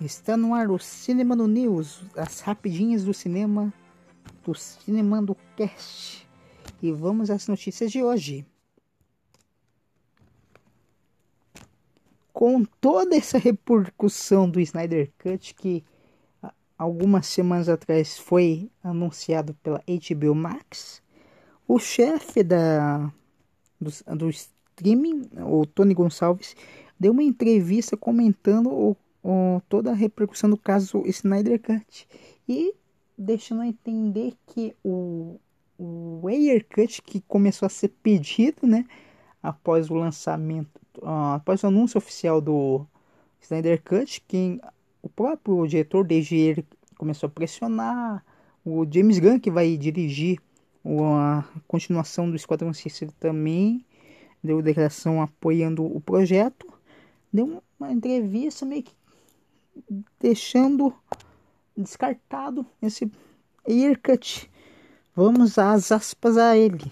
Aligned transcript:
Está 0.00 0.36
no 0.36 0.54
ar 0.54 0.70
o 0.70 0.78
Cinema 0.78 1.36
no 1.36 1.46
News, 1.46 2.02
as 2.16 2.40
rapidinhas 2.40 3.04
do 3.04 3.14
cinema, 3.14 3.72
do 4.44 4.54
Cinema 4.54 5.22
do 5.22 5.36
Cast. 5.56 6.28
E 6.82 6.90
vamos 6.90 7.30
às 7.30 7.46
notícias 7.46 7.92
de 7.92 8.02
hoje. 8.02 8.44
Com 12.32 12.64
toda 12.64 13.14
essa 13.14 13.38
repercussão 13.38 14.50
do 14.50 14.60
Snyder 14.60 15.12
Cut 15.16 15.54
que 15.54 15.84
algumas 16.76 17.26
semanas 17.28 17.68
atrás 17.68 18.18
foi 18.18 18.68
anunciado 18.82 19.54
pela 19.62 19.82
HBO 19.86 20.34
Max, 20.34 21.00
o 21.68 21.78
chefe 21.78 22.42
da 22.42 23.12
do, 23.80 23.90
do 24.16 24.28
streaming, 24.28 25.30
o 25.38 25.64
Tony 25.64 25.94
Gonçalves, 25.94 26.56
deu 26.98 27.12
uma 27.12 27.22
entrevista 27.22 27.96
comentando 27.96 28.70
o 28.70 28.96
toda 29.68 29.90
a 29.90 29.94
repercussão 29.94 30.50
do 30.50 30.56
caso 30.56 31.02
Snyder 31.06 31.60
Cut. 31.60 32.06
E 32.48 32.74
deixando 33.16 33.62
a 33.62 33.66
entender 33.66 34.34
que 34.46 34.74
o, 34.84 35.38
o 35.78 36.26
Ayer 36.28 36.66
Cut 36.68 37.00
que 37.02 37.20
começou 37.20 37.66
a 37.66 37.70
ser 37.70 37.88
pedido, 38.02 38.66
né, 38.66 38.84
após 39.42 39.90
o 39.90 39.94
lançamento, 39.94 40.80
uh, 40.98 41.34
após 41.34 41.62
o 41.62 41.68
anúncio 41.68 41.98
oficial 41.98 42.40
do 42.40 42.86
Snyder 43.40 43.82
Cut, 43.82 44.22
que 44.26 44.60
o 45.02 45.08
próprio 45.08 45.66
diretor 45.66 46.04
desde 46.04 46.36
ele 46.36 46.66
começou 46.96 47.26
a 47.26 47.30
pressionar, 47.30 48.24
o 48.64 48.86
James 48.90 49.18
Gunn 49.18 49.38
que 49.38 49.50
vai 49.50 49.76
dirigir 49.76 50.40
a 50.86 51.44
continuação 51.66 52.28
do 52.28 52.36
Esquadrão 52.36 52.72
Suicida 52.72 53.12
também 53.18 53.84
deu 54.42 54.60
declaração 54.60 55.22
apoiando 55.22 55.84
o 55.84 56.00
projeto, 56.00 56.66
deu 57.32 57.62
uma 57.78 57.92
entrevista 57.92 58.66
meio 58.66 58.82
que 58.82 58.92
deixando 60.20 60.94
descartado 61.76 62.66
esse 62.80 63.10
haircut. 63.68 64.50
Vamos 65.14 65.58
às 65.58 65.92
aspas 65.92 66.36
a 66.36 66.56
ele. 66.56 66.90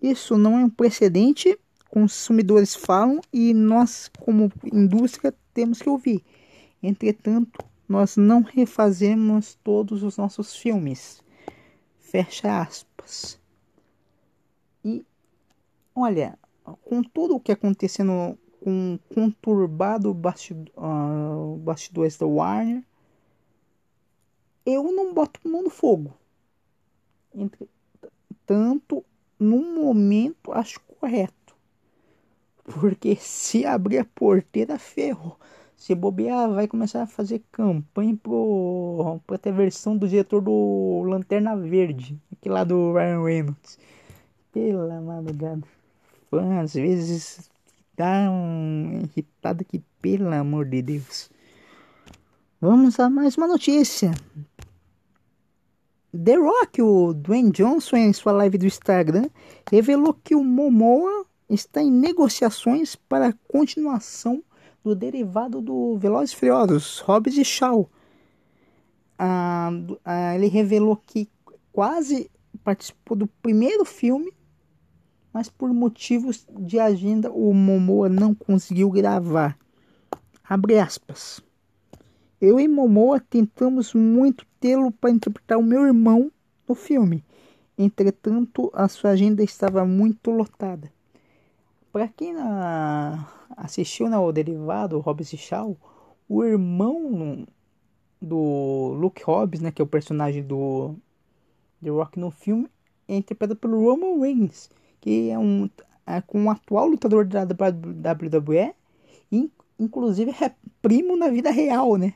Isso 0.00 0.36
não 0.36 0.58
é 0.58 0.64
um 0.64 0.70
precedente, 0.70 1.58
consumidores 1.88 2.74
falam 2.74 3.20
e 3.32 3.52
nós, 3.52 4.10
como 4.20 4.52
indústria, 4.64 5.34
temos 5.52 5.80
que 5.80 5.88
ouvir. 5.88 6.24
Entretanto, 6.82 7.64
nós 7.88 8.16
não 8.16 8.42
refazemos 8.42 9.58
todos 9.64 10.02
os 10.02 10.16
nossos 10.16 10.54
filmes. 10.54 11.22
Fecha 11.98 12.60
aspas. 12.60 13.40
E 14.84 15.04
olha, 15.94 16.38
com 16.84 17.02
tudo 17.02 17.36
o 17.36 17.40
que 17.40 17.52
acontecendo 17.52 18.38
com 18.62 18.98
conturbado 19.14 20.12
bastidor, 20.12 20.72
uh, 20.76 21.56
bastidores 21.58 22.16
da 22.16 22.26
Warner, 22.26 22.82
eu 24.66 24.92
não 24.92 25.14
boto 25.14 25.40
mão 25.48 25.62
no 25.62 25.70
fogo. 25.70 26.12
Entretanto, 27.34 29.04
no 29.38 29.58
momento 29.58 30.52
acho 30.52 30.80
correto. 30.80 31.56
Porque 32.64 33.16
se 33.16 33.64
abrir 33.64 33.98
a 33.98 34.04
porteira, 34.04 34.78
ferro. 34.78 35.38
Se 35.76 35.94
bobear, 35.94 36.50
vai 36.50 36.66
começar 36.66 37.02
a 37.02 37.06
fazer 37.06 37.42
campanha 37.52 38.18
para 39.26 39.38
ter 39.38 39.52
versão 39.52 39.96
do 39.96 40.08
diretor 40.08 40.42
do 40.42 41.02
Lanterna 41.04 41.56
Verde. 41.56 42.20
Aquele 42.32 42.54
lá 42.54 42.64
do 42.64 42.92
Ryan 42.92 43.22
Reynolds. 43.22 43.78
Pela 44.52 45.00
madrugada. 45.00 45.62
Às 46.60 46.74
vezes 46.74 47.50
tão 47.98 49.02
irritado 49.02 49.64
que, 49.64 49.82
pelo 50.00 50.32
amor 50.32 50.66
de 50.66 50.80
Deus. 50.80 51.28
Vamos 52.60 53.00
a 53.00 53.10
mais 53.10 53.36
uma 53.36 53.48
notícia. 53.48 54.12
The 56.12 56.36
Rock, 56.36 56.80
o 56.80 57.12
Dwayne 57.12 57.50
Johnson, 57.50 57.96
em 57.96 58.12
sua 58.12 58.30
live 58.30 58.56
do 58.56 58.66
Instagram, 58.66 59.28
revelou 59.68 60.14
que 60.14 60.36
o 60.36 60.44
Momoa 60.44 61.26
está 61.50 61.82
em 61.82 61.90
negociações 61.90 62.94
para 62.94 63.30
a 63.30 63.34
continuação 63.48 64.44
do 64.84 64.94
derivado 64.94 65.60
do 65.60 65.98
Velozes 65.98 66.32
Furiosos, 66.32 67.00
Hobbs 67.00 67.36
e 67.36 67.44
Shaw. 67.44 67.90
Ah, 69.18 69.70
ah, 70.04 70.36
ele 70.36 70.46
revelou 70.46 70.96
que 71.04 71.28
quase 71.72 72.30
participou 72.62 73.16
do 73.16 73.26
primeiro 73.26 73.84
filme 73.84 74.32
mas 75.38 75.48
por 75.48 75.72
motivos 75.72 76.44
de 76.50 76.80
agenda 76.80 77.30
o 77.30 77.54
Momoa 77.54 78.08
não 78.08 78.34
conseguiu 78.34 78.90
gravar. 78.90 79.56
Abre 80.42 80.80
aspas. 80.80 81.40
Eu 82.40 82.58
e 82.58 82.66
Momoa 82.66 83.20
tentamos 83.20 83.94
muito 83.94 84.44
tê-lo 84.58 84.90
para 84.90 85.12
interpretar 85.12 85.56
o 85.56 85.62
meu 85.62 85.86
irmão 85.86 86.32
no 86.68 86.74
filme. 86.74 87.24
Entretanto, 87.78 88.68
a 88.74 88.88
sua 88.88 89.10
agenda 89.10 89.40
estava 89.40 89.84
muito 89.84 90.32
lotada. 90.32 90.90
Para 91.92 92.08
quem 92.08 92.34
assistiu 93.56 94.12
ao 94.12 94.32
derivado 94.32 94.98
Hobbs 94.98 95.32
e 95.32 95.36
Shaw, 95.36 95.76
o 96.28 96.42
irmão 96.42 97.46
do 98.20 98.92
Luke 98.98 99.22
Hobbs, 99.22 99.60
né, 99.60 99.70
que 99.70 99.80
é 99.80 99.84
o 99.84 99.86
personagem 99.86 100.42
do 100.42 100.96
The 101.80 101.90
Rock 101.90 102.18
no 102.18 102.32
filme, 102.32 102.68
é 103.06 103.16
interpretado 103.16 103.54
pelo 103.54 103.80
Roman 103.80 104.20
Reigns, 104.20 104.68
que 105.00 105.30
é 105.30 105.38
um 105.38 105.68
é 106.06 106.22
com 106.22 106.40
um 106.40 106.50
atual 106.50 106.86
lutador 106.86 107.26
da 107.26 107.42
WWE, 107.42 108.74
e 109.30 109.50
inclusive 109.78 110.30
é 110.42 110.54
primo 110.80 111.16
na 111.16 111.28
vida 111.28 111.50
real, 111.50 111.96
né? 111.96 112.14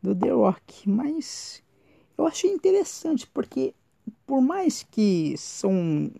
Do 0.00 0.14
The 0.14 0.30
Rock. 0.30 0.88
Mas 0.88 1.62
eu 2.16 2.26
achei 2.26 2.50
interessante, 2.52 3.26
porque 3.26 3.74
por 4.24 4.40
mais 4.40 4.84
que 4.84 5.34
são 5.36 6.10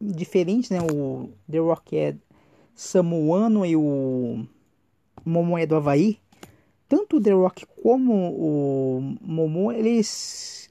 diferentes, 0.00 0.70
né? 0.70 0.78
O 0.80 1.30
The 1.50 1.58
Rock 1.58 1.96
é 1.96 2.16
samoano 2.74 3.66
e 3.66 3.74
o 3.74 4.46
Momo 5.24 5.58
é 5.58 5.66
do 5.66 5.74
Havaí. 5.74 6.20
Tanto 6.88 7.16
o 7.16 7.20
The 7.20 7.32
Rock 7.32 7.66
como 7.82 8.12
o 8.14 9.16
Momo, 9.20 9.72
eles 9.72 10.70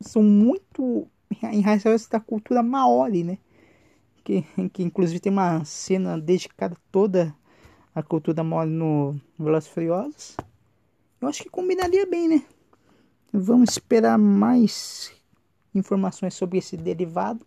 são 0.00 0.22
muito 0.22 1.06
enraizadas 1.52 2.06
da 2.06 2.20
cultura 2.20 2.62
maori, 2.62 3.24
né? 3.24 3.38
Que, 4.24 4.44
que 4.72 4.82
inclusive 4.82 5.20
tem 5.20 5.32
uma 5.32 5.64
cena 5.64 6.18
dedicada 6.18 6.76
toda 6.92 7.34
à 7.94 8.02
cultura 8.02 8.44
maori 8.44 8.70
no 8.70 9.18
Velozes 9.38 9.68
Furiosos. 9.68 10.36
Eu 11.20 11.28
acho 11.28 11.42
que 11.42 11.48
combinaria 11.48 12.06
bem, 12.06 12.28
né? 12.28 12.42
Vamos 13.32 13.70
esperar 13.70 14.18
mais 14.18 15.12
informações 15.74 16.34
sobre 16.34 16.58
esse 16.58 16.76
derivado 16.76 17.46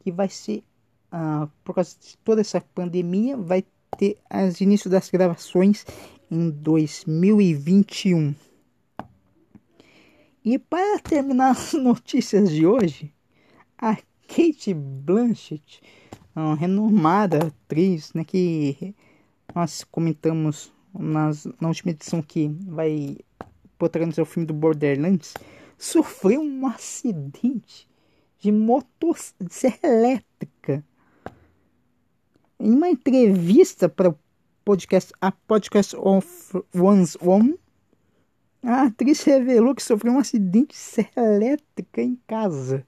que 0.00 0.10
vai 0.10 0.28
ser 0.28 0.64
ah, 1.12 1.48
por 1.64 1.74
causa 1.74 1.96
de 2.00 2.16
toda 2.18 2.40
essa 2.40 2.60
pandemia 2.60 3.36
vai 3.36 3.64
ter 3.98 4.18
as 4.28 4.60
inícios 4.60 4.90
das 4.90 5.10
gravações 5.10 5.84
em 6.30 6.50
2021. 6.50 8.34
E 10.44 10.58
para 10.58 11.00
terminar 11.00 11.50
as 11.52 11.72
notícias 11.74 12.50
de 12.50 12.66
hoje, 12.66 13.12
a 13.80 13.96
Kate 14.28 14.74
Blanchett, 14.74 15.80
uma 16.36 16.54
renomada 16.54 17.46
atriz, 17.46 18.12
né, 18.12 18.24
que 18.24 18.94
nós 19.54 19.84
comentamos 19.84 20.72
nas, 20.96 21.46
na 21.60 21.68
última 21.68 21.92
edição 21.92 22.20
que 22.20 22.48
vai 22.66 23.16
protagonizar 23.78 24.22
o 24.22 24.26
filme 24.26 24.46
do 24.46 24.52
Borderlands, 24.54 25.34
sofreu 25.78 26.42
um 26.42 26.66
acidente 26.66 27.88
de 28.38 28.52
motosserra 28.52 29.78
elétrica. 29.82 30.84
Em 32.58 32.74
uma 32.74 32.90
entrevista 32.90 33.88
para 33.88 34.10
o 34.10 34.18
podcast 34.64 35.12
A 35.20 35.32
Podcast 35.32 35.96
of 35.96 36.28
One's 36.74 37.16
Own, 37.20 37.56
a 38.62 38.82
atriz 38.82 39.22
revelou 39.22 39.74
que 39.74 39.82
sofreu 39.82 40.12
um 40.12 40.18
acidente 40.18 40.74
de 40.74 40.76
serra 40.76 41.10
elétrica 41.16 42.02
em 42.02 42.20
casa. 42.26 42.86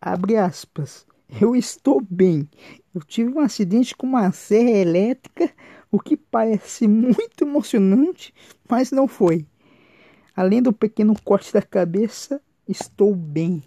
Abre 0.00 0.36
aspas. 0.36 1.06
Eu 1.40 1.54
estou 1.54 2.00
bem. 2.00 2.48
Eu 2.94 3.02
tive 3.02 3.32
um 3.32 3.40
acidente 3.40 3.94
com 3.94 4.06
uma 4.06 4.32
serra 4.32 4.70
elétrica, 4.70 5.52
o 5.92 6.00
que 6.00 6.16
parece 6.16 6.88
muito 6.88 7.44
emocionante, 7.44 8.32
mas 8.68 8.90
não 8.90 9.06
foi. 9.06 9.46
Além 10.34 10.62
do 10.62 10.72
pequeno 10.72 11.14
corte 11.22 11.52
da 11.52 11.62
cabeça, 11.62 12.40
estou 12.66 13.14
bem. 13.14 13.62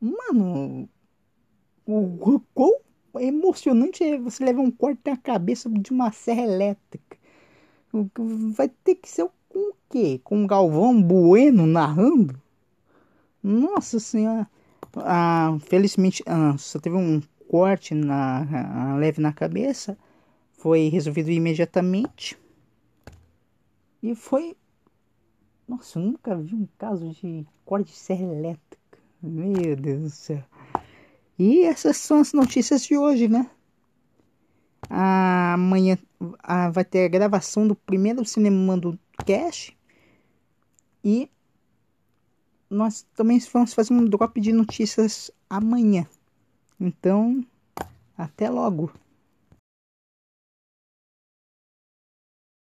Mano, 0.00 0.88
o 1.86 2.40
quão 2.54 2.76
emocionante 3.20 4.02
é 4.02 4.18
você 4.18 4.44
levar 4.44 4.62
um 4.62 4.70
corte 4.70 5.00
na 5.04 5.16
cabeça 5.16 5.68
de 5.68 5.90
uma 5.90 6.10
serra 6.10 6.42
elétrica. 6.42 7.16
Vai 8.56 8.68
ter 8.68 8.96
que 8.96 9.08
ser 9.08 9.28
com 9.48 9.70
o 9.70 9.74
quê? 9.88 10.20
Com 10.24 10.44
o 10.44 10.46
Galvão 10.46 11.00
Bueno 11.00 11.66
narrando? 11.66 12.42
Nossa 13.44 14.00
senhora. 14.00 14.48
Ah, 14.96 15.58
felizmente 15.60 16.22
ah, 16.26 16.56
só 16.56 16.78
teve 16.78 16.96
um 16.96 17.20
corte 17.46 17.94
na, 17.94 18.40
ah, 18.40 18.96
leve 18.96 19.20
na 19.20 19.34
cabeça. 19.34 19.98
Foi 20.54 20.88
resolvido 20.88 21.30
imediatamente. 21.30 22.38
E 24.02 24.14
foi. 24.14 24.56
Nossa, 25.68 25.98
eu 25.98 26.04
nunca 26.06 26.34
vi 26.34 26.54
um 26.54 26.66
caso 26.78 27.10
de 27.10 27.46
corte 27.66 27.90
de 27.90 27.98
serra 27.98 28.22
elétrica. 28.22 28.98
Meu 29.22 29.76
Deus 29.76 30.00
do 30.00 30.10
céu. 30.10 30.42
E 31.38 31.64
essas 31.64 31.98
são 31.98 32.20
as 32.20 32.32
notícias 32.32 32.82
de 32.82 32.96
hoje, 32.96 33.28
né? 33.28 33.50
Amanhã 34.88 35.98
vai 36.72 36.84
ter 36.84 37.04
a 37.04 37.08
gravação 37.08 37.68
do 37.68 37.74
primeiro 37.74 38.24
cinema 38.24 38.76
do 38.78 38.98
Cash. 39.26 39.72
E 41.02 41.28
nós 42.74 43.06
também 43.14 43.38
vamos 43.52 43.72
fazer 43.72 43.94
um 43.94 44.04
drop 44.04 44.40
de 44.40 44.52
notícias 44.52 45.30
amanhã. 45.48 46.06
Então, 46.80 47.44
até 48.18 48.50
logo. 48.50 48.90